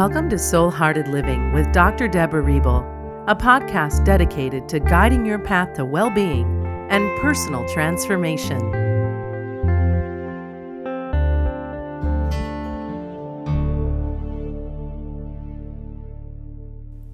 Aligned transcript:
Welcome 0.00 0.30
to 0.30 0.38
Soul 0.38 0.70
Hearted 0.70 1.08
Living 1.08 1.52
with 1.52 1.70
Dr. 1.72 2.08
Debra 2.08 2.40
Reble, 2.40 2.86
a 3.28 3.36
podcast 3.36 4.02
dedicated 4.02 4.66
to 4.70 4.80
guiding 4.80 5.26
your 5.26 5.38
path 5.38 5.74
to 5.74 5.84
well 5.84 6.08
being 6.08 6.46
and 6.88 7.20
personal 7.20 7.68
transformation. 7.68 8.58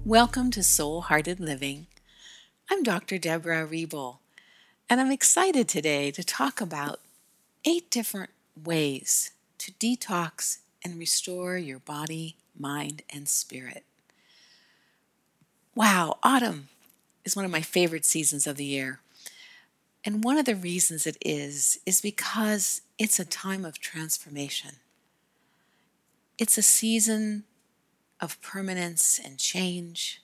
Welcome 0.05 0.49
to 0.51 0.63
Soul 0.63 1.01
Hearted 1.01 1.41
Living. 1.41 1.87
I'm 2.71 2.83
Dr. 2.83 3.17
Debra 3.17 3.67
Reble, 3.67 4.19
and 4.89 5.01
I'm 5.01 5.11
excited 5.11 5.67
today 5.67 6.09
to 6.11 6.23
talk 6.23 6.61
about 6.61 7.01
eight 7.65 7.91
different 7.91 8.29
ways 8.55 9.31
to 9.57 9.73
detox 9.73 10.59
and 10.85 10.97
restore 10.97 11.57
your 11.57 11.79
body 11.79 12.37
mind, 12.59 13.03
and 13.09 13.27
spirit. 13.27 13.83
Wow, 15.75 16.17
autumn 16.23 16.69
is 17.23 17.35
one 17.35 17.45
of 17.45 17.51
my 17.51 17.61
favorite 17.61 18.05
seasons 18.05 18.47
of 18.47 18.55
the 18.57 18.65
year. 18.65 18.99
And 20.03 20.23
one 20.23 20.37
of 20.37 20.45
the 20.45 20.55
reasons 20.55 21.05
it 21.05 21.17
is, 21.21 21.79
is 21.85 22.01
because 22.01 22.81
it's 22.97 23.19
a 23.19 23.25
time 23.25 23.65
of 23.65 23.79
transformation. 23.79 24.77
It's 26.37 26.57
a 26.57 26.61
season 26.61 27.43
of 28.21 28.41
permanence 28.41 29.19
and 29.23 29.37
change 29.37 30.21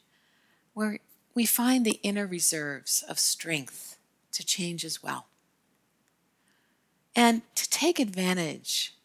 where 0.73 0.99
we 1.35 1.45
find 1.45 1.85
the 1.85 1.99
inner 2.03 2.25
reserves 2.25 3.03
of 3.07 3.19
strength 3.19 3.97
to 4.31 4.45
change 4.45 4.85
as 4.85 5.03
well. 5.03 5.27
And 7.15 7.41
to 7.55 7.69
take 7.69 7.99
advantage 7.99 8.95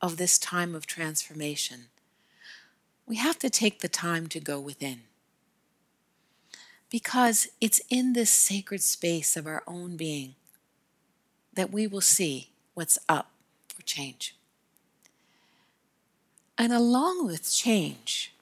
of 0.00 0.16
this 0.16 0.38
time 0.38 0.74
of 0.74 0.86
transformation, 0.86 1.86
we 3.06 3.16
have 3.16 3.38
to 3.40 3.50
take 3.50 3.80
the 3.80 3.88
time 3.88 4.26
to 4.28 4.40
go 4.40 4.58
within. 4.58 5.02
Because 6.90 7.48
it's 7.60 7.80
in 7.90 8.12
this 8.12 8.30
sacred 8.30 8.82
space 8.82 9.36
of 9.36 9.46
our 9.46 9.62
own 9.66 9.96
being 9.96 10.34
that 11.54 11.72
we 11.72 11.86
will 11.86 12.00
see 12.00 12.50
what's 12.74 12.98
up 13.08 13.30
for 13.68 13.82
change. 13.82 14.36
And 16.56 16.72
along 16.72 17.26
with 17.26 17.50
change, 17.50 18.34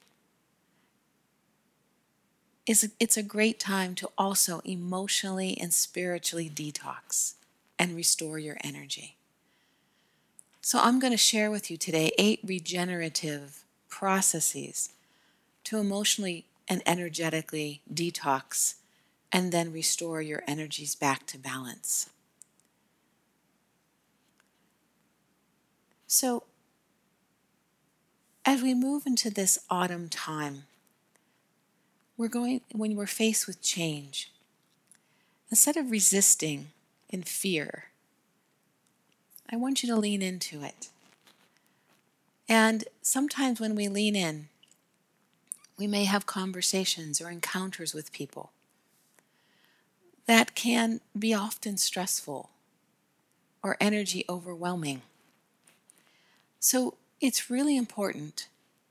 is 2.67 2.93
it's 3.01 3.17
a 3.17 3.23
great 3.23 3.59
time 3.59 3.95
to 3.97 4.09
also 4.17 4.61
emotionally 4.65 5.59
and 5.61 5.75
spiritually 5.75 6.49
detox 6.49 7.35
and 7.79 7.97
restore 7.97 8.39
your 8.39 8.57
energy. 8.63 9.17
So 10.61 10.79
I'm 10.79 11.01
going 11.01 11.13
to 11.13 11.17
share 11.17 11.51
with 11.51 11.71
you 11.71 11.77
today 11.77 12.13
eight 12.19 12.41
regenerative 12.45 13.62
processes 13.93 14.89
to 15.65 15.77
emotionally 15.77 16.47
and 16.67 16.83
energetically 16.87 17.83
detox 17.93 18.77
and 19.31 19.53
then 19.53 19.71
restore 19.71 20.23
your 20.23 20.43
energies 20.49 20.95
back 20.95 21.27
to 21.27 21.39
balance. 21.39 22.09
So, 26.07 26.45
as 28.47 28.63
we 28.63 28.73
move 28.73 29.07
into 29.07 29.29
this 29.29 29.59
autumn 29.69 30.09
time, 30.09 30.65
we're 32.17 32.29
going, 32.29 32.63
when 32.73 32.97
we're 32.97 33.07
faced 33.07 33.47
with 33.47 33.61
change, 33.61 34.33
instead 35.51 35.77
of 35.77 35.91
resisting 35.91 36.69
in 37.11 37.23
fear, 37.23 37.85
I 39.51 39.57
want 39.57 39.83
you 39.83 39.89
to 39.91 40.01
lean 40.01 40.23
into 40.23 40.63
it. 40.63 40.89
And 42.49 42.85
sometimes 43.01 43.61
when 43.61 43.75
we 43.75 43.89
lean 43.89 44.17
in, 44.17 44.49
we 45.79 45.87
may 45.87 46.05
have 46.05 46.27
conversations 46.27 47.21
or 47.21 47.31
encounters 47.31 47.95
with 47.95 48.13
people 48.13 48.53
that 50.27 50.55
can 50.55 51.01
be 51.19 51.35
often 51.35 51.77
stressful 51.77 52.51
or 53.63 53.77
energy 53.81 54.25
overwhelming. 54.29 55.03
So 56.61 56.95
it's 57.21 57.51
really 57.51 57.77
important 57.77 58.49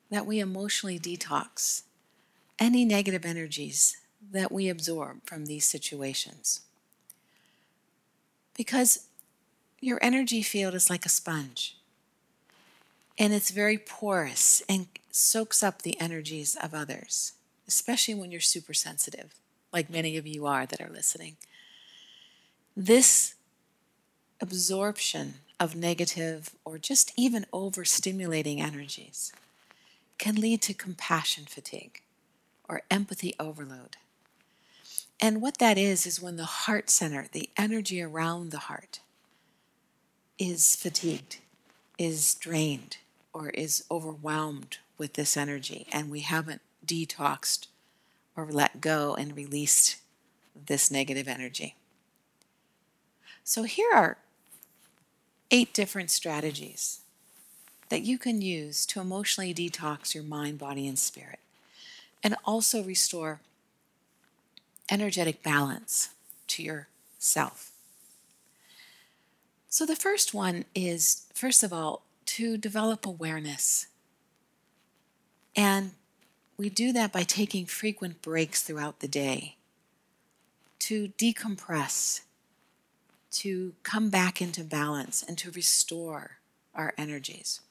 that 0.09 0.25
we 0.25 0.39
emotionally 0.39 0.99
detox 0.99 1.83
any 2.59 2.83
negative 2.83 3.25
energies 3.25 3.97
that 4.31 4.51
we 4.51 4.69
absorb 4.69 5.25
from 5.25 5.45
these 5.45 5.65
situations. 5.65 6.61
Because 8.55 9.07
your 9.79 9.99
energy 10.01 10.41
field 10.41 10.75
is 10.75 10.89
like 10.89 11.05
a 11.05 11.09
sponge 11.09 11.77
and 13.17 13.33
it's 13.33 13.51
very 13.51 13.77
porous 13.77 14.61
and 14.67 14.87
soaks 15.11 15.61
up 15.61 15.81
the 15.81 15.99
energies 15.99 16.55
of 16.61 16.73
others, 16.73 17.33
especially 17.67 18.13
when 18.13 18.31
you're 18.31 18.41
super 18.41 18.73
sensitive, 18.73 19.35
like 19.71 19.89
many 19.89 20.17
of 20.17 20.25
you 20.25 20.45
are 20.45 20.65
that 20.65 20.81
are 20.81 20.89
listening. 20.89 21.37
This 22.75 23.35
absorption 24.39 25.35
of 25.59 25.75
negative 25.75 26.55
or 26.65 26.77
just 26.77 27.11
even 27.15 27.45
overstimulating 27.53 28.59
energies 28.59 29.31
can 30.17 30.35
lead 30.35 30.61
to 30.63 30.73
compassion 30.73 31.45
fatigue 31.45 32.01
or 32.67 32.81
empathy 32.89 33.35
overload. 33.39 33.97
And 35.19 35.41
what 35.41 35.59
that 35.59 35.77
is, 35.77 36.07
is 36.07 36.21
when 36.21 36.37
the 36.37 36.45
heart 36.45 36.89
center, 36.89 37.27
the 37.31 37.49
energy 37.55 38.01
around 38.01 38.49
the 38.49 38.59
heart, 38.59 39.01
is 40.39 40.75
fatigued, 40.75 41.37
is 41.97 42.35
drained, 42.35 42.97
or 43.33 43.49
is 43.49 43.85
overwhelmed 43.89 44.77
with 44.97 45.13
this 45.13 45.37
energy 45.37 45.87
and 45.91 46.11
we 46.11 46.19
haven't 46.19 46.61
detoxed 46.85 47.67
or 48.35 48.45
let 48.45 48.81
go 48.81 49.15
and 49.15 49.35
released 49.35 49.97
this 50.67 50.91
negative 50.91 51.27
energy. 51.27 51.75
So, 53.43 53.63
here 53.63 53.91
are 53.93 54.17
eight 55.49 55.73
different 55.73 56.11
strategies 56.11 57.01
that 57.89 58.03
you 58.03 58.17
can 58.17 58.41
use 58.41 58.85
to 58.85 59.01
emotionally 59.01 59.53
detox 59.53 60.13
your 60.13 60.23
mind, 60.23 60.57
body, 60.57 60.87
and 60.87 60.97
spirit, 60.97 61.39
and 62.23 62.35
also 62.45 62.83
restore 62.83 63.41
energetic 64.89 65.43
balance 65.43 66.09
to 66.47 66.63
yourself. 66.63 67.70
So, 69.73 69.85
the 69.85 69.95
first 69.95 70.33
one 70.33 70.65
is 70.75 71.27
first 71.33 71.63
of 71.63 71.71
all, 71.71 72.03
to 72.25 72.57
develop 72.57 73.05
awareness. 73.05 73.87
And 75.55 75.91
we 76.57 76.69
do 76.69 76.91
that 76.91 77.13
by 77.13 77.23
taking 77.23 77.65
frequent 77.65 78.21
breaks 78.21 78.61
throughout 78.61 78.99
the 78.99 79.07
day 79.07 79.55
to 80.79 81.07
decompress, 81.17 82.21
to 83.31 83.73
come 83.83 84.09
back 84.09 84.41
into 84.41 84.65
balance, 84.65 85.23
and 85.23 85.37
to 85.37 85.51
restore 85.51 86.39
our 86.75 86.93
energies. 86.97 87.61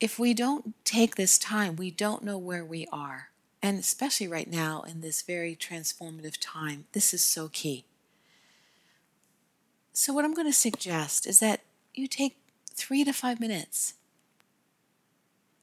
If 0.00 0.18
we 0.18 0.34
don't 0.34 0.74
take 0.84 1.14
this 1.14 1.38
time, 1.38 1.76
we 1.76 1.92
don't 1.92 2.24
know 2.24 2.38
where 2.38 2.64
we 2.64 2.88
are. 2.92 3.28
And 3.62 3.78
especially 3.78 4.26
right 4.26 4.50
now 4.50 4.82
in 4.82 5.02
this 5.02 5.22
very 5.22 5.54
transformative 5.54 6.36
time, 6.40 6.86
this 6.94 7.14
is 7.14 7.22
so 7.22 7.48
key. 7.48 7.84
So, 9.92 10.12
what 10.12 10.24
I'm 10.24 10.34
going 10.34 10.46
to 10.46 10.52
suggest 10.52 11.26
is 11.26 11.40
that 11.40 11.60
you 11.94 12.06
take 12.06 12.36
three 12.72 13.04
to 13.04 13.12
five 13.12 13.40
minutes 13.40 13.94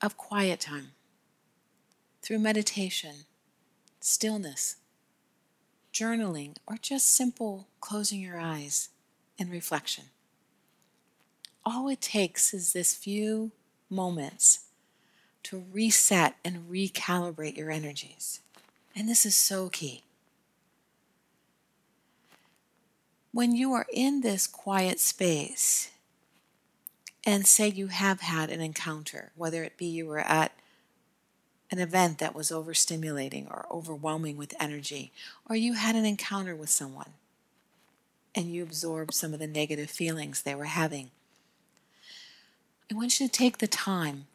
of 0.02 0.18
quiet 0.18 0.60
time 0.60 0.92
through 2.22 2.40
meditation, 2.40 3.26
stillness, 4.00 4.76
journaling, 5.94 6.56
or 6.68 6.78
just 6.78 7.10
simple 7.16 7.68
closing 7.80 8.20
your 8.20 8.40
eyes 8.40 8.90
and 9.40 9.50
reflection. 9.50 10.06
All 11.66 11.88
it 11.88 12.02
takes 12.02 12.53
is 12.53 12.73
this 12.73 12.94
few 12.94 13.52
moments 13.90 14.66
to 15.44 15.64
reset 15.72 16.35
and 16.44 16.70
recalibrate 16.70 17.58
your 17.58 17.72
energies. 17.72 18.41
And 18.96 19.08
this 19.08 19.26
is 19.26 19.35
so 19.35 19.70
key. 19.70 20.03
When 23.32 23.56
you 23.56 23.74
are 23.74 23.85
in 23.91 24.22
this 24.22 24.47
quiet 24.47 25.00
space, 25.00 25.91
and 27.28 27.46
say 27.46 27.68
you 27.68 27.88
have 27.88 28.22
had 28.22 28.50
an 28.50 28.62
encounter, 28.62 29.32
whether 29.35 29.62
it 29.64 29.76
be 29.76 29.85
you 29.85 30.06
were 30.06 30.20
at 30.20 30.53
an 31.70 31.78
event 31.78 32.20
that 32.20 32.34
was 32.34 32.52
overstimulating 32.52 33.50
or 33.50 33.68
overwhelming 33.70 34.38
with 34.38 34.53
energy, 34.62 35.12
or 35.50 35.56
you 35.56 35.74
had 35.74 35.96
an 35.96 36.06
encounter 36.06 36.56
with 36.56 36.70
someone 36.70 37.12
and 38.34 38.53
you 38.53 38.64
absorbed 38.64 39.14
some 39.14 39.34
of 39.34 39.40
the 39.40 39.47
negative 39.47 39.90
feelings 39.90 40.41
they 40.41 40.56
were 40.56 40.66
having. 40.66 41.09
I 42.90 42.96
want 42.96 43.20
you 43.20 43.28
to 43.28 43.32
take 43.32 43.58
the 43.58 43.68
time 43.68 44.28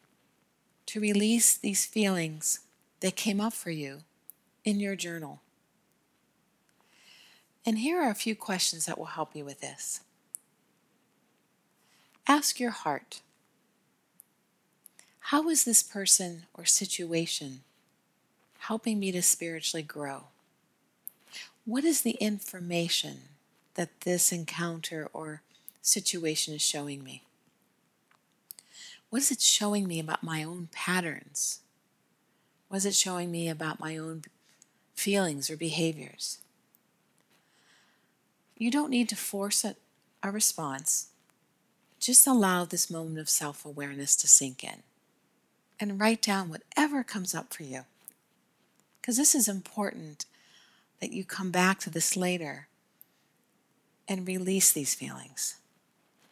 to 0.87 0.99
release 0.99 1.57
these 1.57 1.85
feelings 1.85 2.59
that 2.99 3.15
came 3.15 3.41
up 3.41 3.53
for 3.53 3.71
you 3.71 4.01
in 4.63 4.79
your 4.79 4.95
journal. 4.95 5.41
And 7.65 7.79
here 7.79 8.01
are 8.01 8.09
a 8.09 8.15
few 8.15 8.35
questions 8.35 8.85
that 8.85 8.97
will 8.97 9.05
help 9.05 9.35
you 9.35 9.45
with 9.45 9.61
this. 9.61 10.01
Ask 12.27 12.59
your 12.59 12.71
heart 12.71 13.21
how 15.27 15.47
is 15.47 15.63
this 15.63 15.81
person 15.81 16.43
or 16.53 16.65
situation 16.65 17.61
helping 18.59 18.99
me 18.99 19.11
to 19.13 19.21
spiritually 19.21 19.81
grow? 19.81 20.25
What 21.65 21.85
is 21.85 22.01
the 22.01 22.17
information 22.19 23.21
that 23.75 24.01
this 24.01 24.33
encounter 24.33 25.09
or 25.13 25.41
situation 25.81 26.53
is 26.53 26.61
showing 26.61 27.03
me? 27.03 27.23
What 29.09 29.21
is 29.21 29.31
it 29.31 29.41
showing 29.41 29.87
me 29.87 29.99
about 29.99 30.23
my 30.23 30.43
own 30.43 30.67
patterns? 30.71 31.61
What 32.67 32.77
is 32.77 32.85
it 32.85 32.95
showing 32.95 33.31
me 33.31 33.47
about 33.47 33.79
my 33.79 33.95
own 33.97 34.23
feelings 34.93 35.49
or 35.49 35.55
behaviors? 35.55 36.39
You 38.63 38.71
don't 38.71 38.91
need 38.91 39.09
to 39.09 39.17
force 39.17 39.65
a, 39.65 39.75
a 40.23 40.31
response. 40.31 41.07
Just 41.99 42.25
allow 42.25 42.63
this 42.63 42.89
moment 42.89 43.19
of 43.19 43.29
self 43.29 43.65
awareness 43.65 44.15
to 44.15 44.25
sink 44.25 44.63
in 44.63 44.83
and 45.81 45.99
write 45.99 46.21
down 46.21 46.47
whatever 46.47 47.03
comes 47.03 47.35
up 47.35 47.53
for 47.53 47.63
you. 47.63 47.81
Because 49.01 49.17
this 49.17 49.35
is 49.35 49.49
important 49.49 50.23
that 51.01 51.11
you 51.11 51.25
come 51.25 51.51
back 51.51 51.77
to 51.79 51.89
this 51.89 52.15
later 52.15 52.69
and 54.07 54.25
release 54.25 54.71
these 54.71 54.95
feelings 54.95 55.57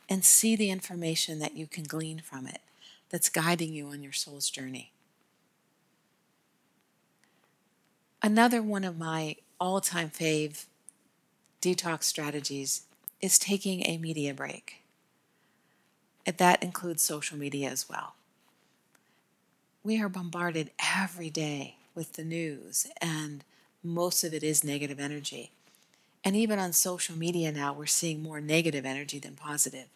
and 0.08 0.24
see 0.24 0.56
the 0.56 0.70
information 0.70 1.40
that 1.40 1.58
you 1.58 1.68
can 1.68 1.84
glean 1.84 2.22
from 2.22 2.48
it 2.48 2.62
that's 3.10 3.28
guiding 3.28 3.74
you 3.74 3.88
on 3.88 4.02
your 4.02 4.14
soul's 4.14 4.50
journey. 4.50 4.94
Another 8.24 8.62
one 8.62 8.86
of 8.86 8.98
my 8.98 9.36
all 9.60 9.82
time 9.82 10.10
fave 10.10 10.68
detox 11.62 12.04
strategies 12.04 12.84
is 13.22 13.38
taking 13.38 13.86
a 13.86 13.98
media 13.98 14.34
break. 14.34 14.82
And 16.26 16.38
that 16.38 16.64
includes 16.64 17.04
social 17.04 17.38
media 17.38 17.70
as 17.70 17.88
well. 17.90 18.16
We 19.84 20.02
are 20.02 20.10
bombarded 20.10 20.72
every 20.96 21.30
day 21.30 21.76
with 21.96 22.14
the 22.14 22.24
news, 22.24 22.88
and 23.02 23.44
most 23.84 24.24
of 24.24 24.34
it 24.34 24.44
is 24.44 24.64
negative 24.64 25.00
energy. 25.00 25.52
And 26.24 26.36
even 26.36 26.60
on 26.60 26.74
social 26.74 27.16
media 27.16 27.52
now, 27.52 27.74
we're 27.74 27.88
seeing 27.88 28.22
more 28.22 28.40
negative 28.40 28.86
energy 28.86 29.18
than 29.18 29.36
positive. 29.36 29.88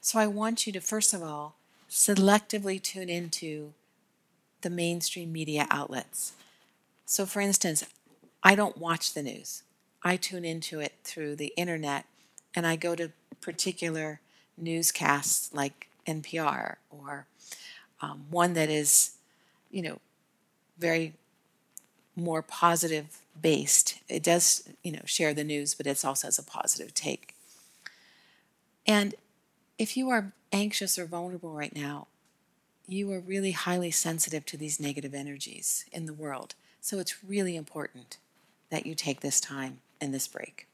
So 0.00 0.18
I 0.18 0.26
want 0.26 0.66
you 0.66 0.72
to, 0.72 0.80
first 0.80 1.12
of 1.12 1.22
all, 1.22 1.56
selectively 1.90 2.82
tune 2.82 3.10
into 3.10 3.74
the 4.62 4.70
mainstream 4.70 5.30
media 5.32 5.66
outlets. 5.70 6.32
So, 7.04 7.26
for 7.26 7.40
instance, 7.40 7.84
I 8.42 8.54
don't 8.54 8.78
watch 8.78 9.12
the 9.12 9.22
news. 9.22 9.62
I 10.04 10.16
tune 10.16 10.44
into 10.44 10.80
it 10.80 10.94
through 11.04 11.36
the 11.36 11.52
internet 11.56 12.06
and 12.54 12.66
I 12.66 12.76
go 12.76 12.94
to 12.94 13.12
particular 13.40 14.20
newscasts 14.56 15.52
like 15.52 15.88
NPR 16.06 16.76
or 16.90 17.26
um, 18.00 18.26
one 18.30 18.54
that 18.54 18.68
is, 18.68 19.12
you 19.70 19.82
know, 19.82 19.98
very 20.78 21.14
more 22.16 22.42
positive 22.42 23.20
based. 23.40 24.00
It 24.08 24.22
does, 24.22 24.68
you 24.82 24.92
know, 24.92 25.02
share 25.04 25.32
the 25.32 25.44
news, 25.44 25.74
but 25.74 25.86
it 25.86 26.04
also 26.04 26.26
has 26.26 26.38
a 26.38 26.42
positive 26.42 26.92
take. 26.94 27.34
And 28.86 29.14
if 29.78 29.96
you 29.96 30.10
are 30.10 30.32
anxious 30.50 30.98
or 30.98 31.06
vulnerable 31.06 31.52
right 31.52 31.74
now, 31.74 32.08
you 32.86 33.10
are 33.12 33.20
really 33.20 33.52
highly 33.52 33.90
sensitive 33.90 34.44
to 34.46 34.56
these 34.56 34.80
negative 34.80 35.14
energies 35.14 35.84
in 35.92 36.06
the 36.06 36.12
world. 36.12 36.54
So 36.80 36.98
it's 36.98 37.24
really 37.24 37.56
important 37.56 38.18
that 38.70 38.84
you 38.84 38.94
take 38.94 39.20
this 39.20 39.40
time 39.40 39.78
and 40.02 40.12
this 40.12 40.26
break. 40.26 40.66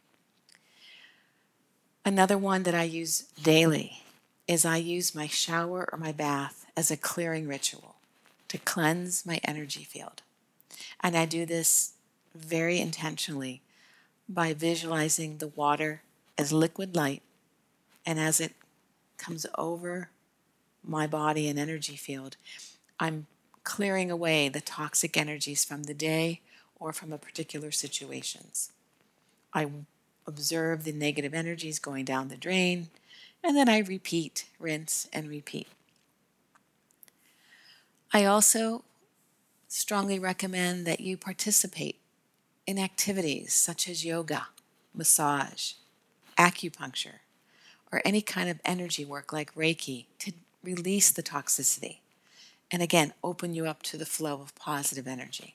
Another 2.05 2.39
one 2.39 2.63
that 2.63 2.75
I 2.75 2.85
use 2.85 3.27
daily 3.43 4.03
is 4.47 4.65
I 4.65 4.79
use 4.79 5.15
my 5.15 5.27
shower 5.27 5.89
or 5.93 5.99
my 5.99 6.11
bath 6.11 6.65
as 6.75 6.91
a 6.91 6.97
clearing 6.97 7.47
ritual 7.47 7.97
to 8.49 8.57
cleanse 8.57 9.27
my 9.27 9.41
energy 9.45 9.85
field. 9.85 10.23
And 11.03 11.15
I 11.17 11.27
do 11.27 11.45
this 11.45 11.93
very 12.35 12.81
intentionally 12.81 13.61
by 14.29 14.55
visualizing 14.55 15.37
the 15.37 15.49
water 15.49 16.03
as 16.39 16.53
liquid 16.53 16.97
light 16.97 17.23
and 18.07 18.19
as 18.19 18.41
it 18.41 18.55
comes 19.19 19.45
over 19.59 20.09
my 20.83 21.07
body 21.07 21.47
and 21.47 21.59
energy 21.59 21.97
field, 21.97 22.37
I'm 22.99 23.27
clearing 23.65 24.11
away 24.11 24.49
the 24.49 24.63
toxic 24.63 25.17
energies 25.19 25.63
from 25.63 25.83
the 25.83 25.93
day 25.93 26.41
or 26.81 26.95
from 26.95 27.13
a 27.13 27.19
particular 27.19 27.71
situations. 27.71 28.73
I 29.53 29.71
observe 30.27 30.85
the 30.85 30.93
negative 30.93 31.35
energies 31.35 31.79
going 31.79 32.05
down 32.05 32.29
the 32.29 32.37
drain, 32.37 32.89
and 33.43 33.57
then 33.57 33.69
I 33.69 33.79
repeat, 33.79 34.47
rinse, 34.59 35.09
and 35.13 35.29
repeat. 35.29 35.69
I 38.13 38.25
also 38.25 38.85
strongly 39.69 40.19
recommend 40.19 40.87
that 40.87 41.01
you 41.01 41.17
participate 41.17 41.99
in 42.67 42.79
activities 42.79 43.53
such 43.53 43.89
as 43.89 44.05
yoga, 44.05 44.49
massage, 44.95 45.73
acupuncture, 46.39 47.21
or 47.93 48.03
any 48.05 48.21
kind 48.21 48.49
of 48.49 48.61
energy 48.65 49.05
work 49.05 49.33
like 49.33 49.55
Reiki 49.55 50.07
to 50.21 50.33
release 50.63 51.11
the 51.11 51.23
toxicity 51.23 51.99
and 52.71 52.83
again 52.83 53.13
open 53.25 53.55
you 53.55 53.67
up 53.67 53.83
to 53.83 53.97
the 53.97 54.07
flow 54.07 54.41
of 54.41 54.55
positive 54.55 55.07
energy. 55.07 55.55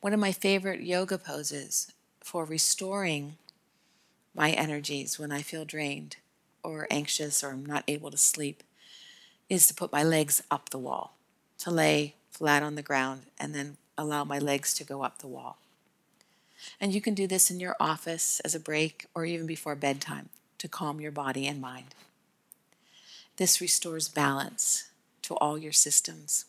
One 0.00 0.12
of 0.12 0.20
my 0.20 0.32
favorite 0.32 0.80
yoga 0.80 1.18
poses 1.18 1.92
for 2.28 2.44
restoring 2.44 3.36
my 4.34 4.50
energies 4.50 5.18
when 5.18 5.32
I 5.32 5.40
feel 5.40 5.64
drained 5.64 6.16
or 6.62 6.86
anxious 6.90 7.42
or 7.42 7.52
I'm 7.52 7.64
not 7.64 7.84
able 7.88 8.10
to 8.10 8.18
sleep 8.18 8.62
is 9.48 9.66
to 9.66 9.72
put 9.72 9.92
my 9.92 10.02
legs 10.02 10.42
up 10.50 10.68
the 10.68 10.78
wall, 10.78 11.16
to 11.56 11.70
lay 11.70 12.16
flat 12.30 12.62
on 12.62 12.74
the 12.74 12.82
ground 12.82 13.22
and 13.40 13.54
then 13.54 13.78
allow 13.96 14.24
my 14.24 14.38
legs 14.38 14.74
to 14.74 14.84
go 14.84 15.02
up 15.02 15.20
the 15.20 15.26
wall. 15.26 15.56
And 16.78 16.92
you 16.92 17.00
can 17.00 17.14
do 17.14 17.26
this 17.26 17.50
in 17.50 17.60
your 17.60 17.74
office 17.80 18.40
as 18.40 18.54
a 18.54 18.60
break 18.60 19.06
or 19.14 19.24
even 19.24 19.46
before 19.46 19.74
bedtime 19.74 20.28
to 20.58 20.68
calm 20.68 21.00
your 21.00 21.12
body 21.12 21.46
and 21.46 21.62
mind. 21.62 21.94
This 23.38 23.58
restores 23.58 24.06
balance 24.06 24.90
to 25.22 25.34
all 25.36 25.56
your 25.56 25.72
systems. 25.72 26.44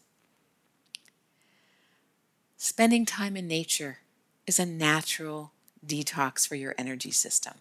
Spending 2.57 3.05
time 3.05 3.37
in 3.37 3.47
nature 3.47 3.99
is 4.45 4.59
a 4.59 4.65
natural 4.65 5.53
detox 5.85 6.47
for 6.47 6.55
your 6.55 6.75
energy 6.77 7.11
system. 7.11 7.55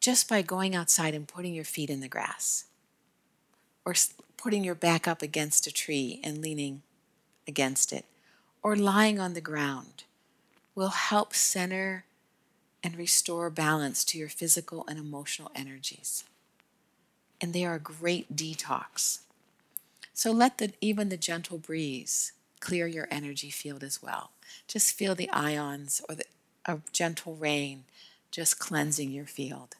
Just 0.00 0.28
by 0.28 0.42
going 0.42 0.74
outside 0.74 1.14
and 1.14 1.28
putting 1.28 1.54
your 1.54 1.64
feet 1.64 1.90
in 1.90 2.00
the 2.00 2.08
grass, 2.08 2.64
or 3.84 3.94
putting 4.36 4.64
your 4.64 4.74
back 4.74 5.06
up 5.06 5.22
against 5.22 5.66
a 5.66 5.72
tree 5.72 6.20
and 6.24 6.40
leaning 6.40 6.82
against 7.46 7.92
it, 7.92 8.04
or 8.62 8.76
lying 8.76 9.18
on 9.18 9.34
the 9.34 9.40
ground, 9.40 10.04
will 10.74 10.88
help 10.88 11.34
center 11.34 12.04
and 12.82 12.96
restore 12.96 13.50
balance 13.50 14.04
to 14.04 14.18
your 14.18 14.28
physical 14.28 14.86
and 14.88 14.98
emotional 14.98 15.50
energies. 15.54 16.24
And 17.40 17.52
they 17.52 17.64
are 17.64 17.74
a 17.74 17.80
great 17.80 18.34
detox. 18.36 19.20
So 20.14 20.30
let 20.30 20.58
the, 20.58 20.72
even 20.80 21.08
the 21.08 21.16
gentle 21.16 21.58
breeze 21.58 22.32
clear 22.60 22.86
your 22.86 23.08
energy 23.10 23.50
field 23.50 23.82
as 23.82 24.02
well. 24.02 24.30
Just 24.66 24.96
feel 24.96 25.14
the 25.14 25.30
ions 25.30 26.02
or 26.08 26.14
the 26.14 26.24
a 26.66 26.78
gentle 26.92 27.36
rain 27.36 27.84
just 28.30 28.58
cleansing 28.58 29.10
your 29.10 29.26
field. 29.26 29.76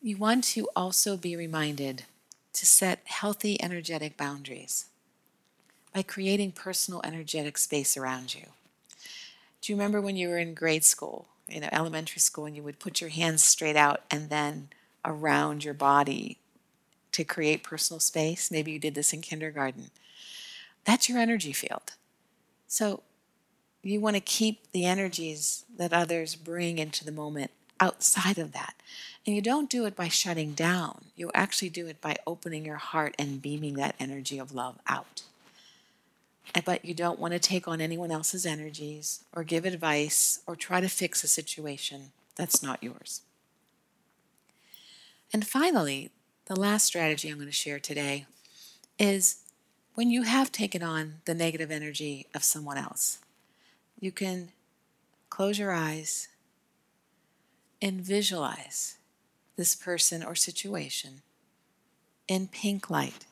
You 0.00 0.16
want 0.16 0.44
to 0.44 0.68
also 0.76 1.16
be 1.16 1.34
reminded 1.34 2.04
to 2.52 2.66
set 2.66 3.00
healthy 3.06 3.60
energetic 3.62 4.16
boundaries 4.16 4.86
by 5.94 6.02
creating 6.02 6.52
personal 6.52 7.00
energetic 7.04 7.56
space 7.56 7.96
around 7.96 8.34
you. 8.34 8.46
Do 9.60 9.72
you 9.72 9.76
remember 9.76 10.00
when 10.00 10.16
you 10.16 10.28
were 10.28 10.38
in 10.38 10.54
grade 10.54 10.84
school, 10.84 11.26
you 11.48 11.60
know, 11.60 11.68
elementary 11.72 12.20
school, 12.20 12.44
and 12.44 12.54
you 12.54 12.62
would 12.62 12.78
put 12.78 13.00
your 13.00 13.10
hands 13.10 13.42
straight 13.42 13.76
out 13.76 14.02
and 14.10 14.28
then 14.28 14.68
around 15.04 15.64
your 15.64 15.74
body 15.74 16.38
to 17.12 17.24
create 17.24 17.62
personal 17.62 18.00
space? 18.00 18.50
Maybe 18.50 18.72
you 18.72 18.78
did 18.78 18.94
this 18.94 19.12
in 19.12 19.22
kindergarten. 19.22 19.90
That's 20.84 21.08
your 21.08 21.18
energy 21.18 21.52
field. 21.52 21.94
So 22.68 23.02
you 23.86 24.00
want 24.00 24.16
to 24.16 24.20
keep 24.20 24.70
the 24.72 24.84
energies 24.84 25.64
that 25.76 25.92
others 25.92 26.36
bring 26.36 26.78
into 26.78 27.04
the 27.04 27.12
moment 27.12 27.50
outside 27.80 28.38
of 28.38 28.52
that. 28.52 28.74
And 29.26 29.34
you 29.34 29.42
don't 29.42 29.70
do 29.70 29.84
it 29.86 29.96
by 29.96 30.08
shutting 30.08 30.52
down. 30.52 31.06
You 31.16 31.30
actually 31.34 31.70
do 31.70 31.86
it 31.86 32.00
by 32.00 32.16
opening 32.26 32.64
your 32.64 32.76
heart 32.76 33.14
and 33.18 33.42
beaming 33.42 33.74
that 33.74 33.94
energy 33.98 34.38
of 34.38 34.54
love 34.54 34.78
out 34.86 35.22
eh, 36.54 36.60
but 36.64 36.84
you 36.84 36.94
don't 36.94 37.18
want 37.18 37.32
to 37.32 37.38
take 37.38 37.66
on 37.66 37.80
anyone 37.80 38.10
else's 38.10 38.46
energies 38.46 39.24
or 39.34 39.44
give 39.44 39.64
advice 39.64 40.40
or 40.46 40.56
try 40.56 40.80
to 40.80 40.88
fix 40.88 41.24
a 41.24 41.28
situation 41.28 42.12
that's 42.36 42.62
not 42.62 42.82
yours. 42.82 43.22
And 45.32 45.46
finally, 45.46 46.10
the 46.46 46.58
last 46.58 46.84
strategy 46.84 47.28
I'm 47.28 47.36
going 47.36 47.46
to 47.46 47.52
share 47.52 47.78
today 47.78 48.26
is 48.98 49.38
when 49.94 50.10
you 50.10 50.22
have 50.22 50.52
taken 50.52 50.82
on 50.82 51.14
the 51.24 51.34
negative 51.34 51.70
energy 51.70 52.26
of 52.34 52.44
someone 52.44 52.76
else, 52.76 53.18
you 53.98 54.12
can 54.12 54.50
close 55.30 55.58
your 55.58 55.72
eyes 55.72 56.28
and 57.80 58.00
visualize 58.00 58.98
this 59.56 59.74
person 59.74 60.22
or 60.22 60.34
situation 60.34 61.22
in 62.28 62.48
pink 62.48 62.90
light. 62.90 63.26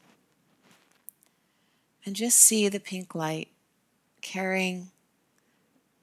And 2.04 2.16
just 2.16 2.38
see 2.38 2.68
the 2.68 2.80
pink 2.80 3.14
light 3.14 3.48
carrying 4.20 4.88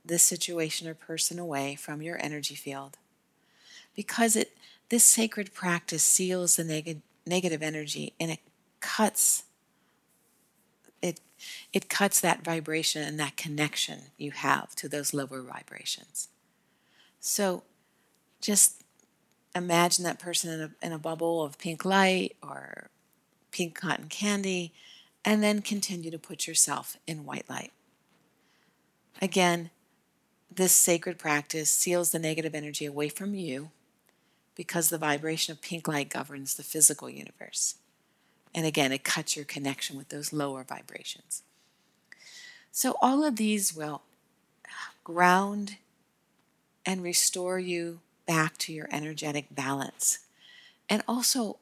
this 0.05 0.23
situation 0.23 0.87
or 0.87 0.93
person 0.93 1.39
away 1.39 1.75
from 1.75 2.01
your 2.01 2.17
energy 2.23 2.55
field. 2.55 2.97
Because 3.95 4.35
it 4.35 4.55
this 4.89 5.03
sacred 5.03 5.53
practice 5.53 6.03
seals 6.03 6.55
the 6.55 6.63
neg- 6.63 7.01
negative 7.25 7.61
energy 7.61 8.13
and 8.19 8.31
it 8.31 8.39
cuts 8.79 9.43
it 11.01 11.21
it 11.71 11.89
cuts 11.89 12.19
that 12.19 12.43
vibration 12.43 13.01
and 13.01 13.19
that 13.19 13.37
connection 13.37 14.11
you 14.17 14.31
have 14.31 14.75
to 14.75 14.89
those 14.89 15.13
lower 15.13 15.41
vibrations. 15.41 16.27
So 17.19 17.63
just 18.41 18.83
imagine 19.55 20.03
that 20.05 20.19
person 20.19 20.51
in 20.51 20.61
a, 20.61 20.85
in 20.85 20.91
a 20.93 20.99
bubble 20.99 21.43
of 21.43 21.57
pink 21.57 21.85
light 21.85 22.35
or 22.43 22.89
pink 23.51 23.75
cotton 23.75 24.07
candy, 24.09 24.73
and 25.25 25.41
then 25.41 25.61
continue 25.61 26.11
to 26.11 26.19
put 26.19 26.47
yourself 26.47 26.97
in 27.07 27.25
white 27.25 27.49
light. 27.49 27.71
Again, 29.21 29.69
this 30.53 30.71
sacred 30.71 31.17
practice 31.17 31.69
seals 31.69 32.11
the 32.11 32.19
negative 32.19 32.55
energy 32.55 32.85
away 32.85 33.09
from 33.09 33.33
you 33.33 33.71
because 34.55 34.89
the 34.89 34.97
vibration 34.97 35.51
of 35.51 35.61
pink 35.61 35.87
light 35.87 36.09
governs 36.09 36.55
the 36.55 36.63
physical 36.63 37.09
universe. 37.09 37.75
And 38.53 38.65
again, 38.65 38.91
it 38.91 39.03
cuts 39.03 39.35
your 39.35 39.45
connection 39.45 39.97
with 39.97 40.09
those 40.09 40.33
lower 40.33 40.63
vibrations. 40.63 41.43
So, 42.71 42.95
all 43.01 43.23
of 43.23 43.35
these 43.35 43.75
will 43.75 44.01
ground 45.03 45.77
and 46.85 47.03
restore 47.03 47.59
you 47.59 47.99
back 48.25 48.57
to 48.59 48.73
your 48.73 48.87
energetic 48.91 49.47
balance 49.51 50.19
and 50.87 51.03
also 51.07 51.57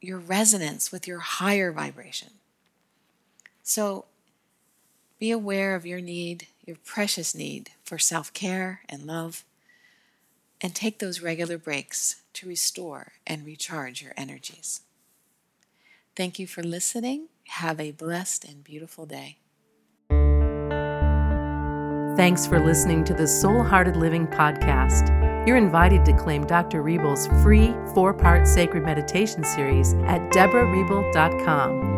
your 0.00 0.18
resonance 0.18 0.92
with 0.92 1.06
your 1.06 1.18
higher 1.18 1.72
vibration. 1.72 2.30
So, 3.62 4.06
be 5.18 5.30
aware 5.30 5.74
of 5.74 5.84
your 5.84 6.00
need, 6.00 6.46
your 6.64 6.76
precious 6.84 7.34
need 7.34 7.70
for 7.82 7.98
self 7.98 8.32
care 8.32 8.82
and 8.88 9.04
love, 9.06 9.44
and 10.60 10.74
take 10.74 10.98
those 10.98 11.20
regular 11.20 11.58
breaks 11.58 12.22
to 12.34 12.48
restore 12.48 13.12
and 13.26 13.44
recharge 13.44 14.00
your 14.00 14.12
energies. 14.16 14.82
Thank 16.18 16.40
you 16.40 16.48
for 16.48 16.64
listening. 16.64 17.28
Have 17.46 17.78
a 17.78 17.92
blessed 17.92 18.44
and 18.44 18.64
beautiful 18.64 19.06
day. 19.06 19.38
Thanks 22.16 22.44
for 22.44 22.58
listening 22.58 23.04
to 23.04 23.14
the 23.14 23.28
Soul 23.28 23.62
Hearted 23.62 23.94
Living 23.94 24.26
podcast. 24.26 25.46
You're 25.46 25.56
invited 25.56 26.04
to 26.06 26.12
claim 26.12 26.44
Dr. 26.44 26.82
Reble's 26.82 27.28
free 27.44 27.72
four 27.94 28.12
part 28.12 28.48
sacred 28.48 28.82
meditation 28.82 29.44
series 29.44 29.94
at 30.08 30.20
debrareble.com 30.32 31.97